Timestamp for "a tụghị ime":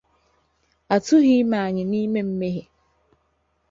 0.93-1.57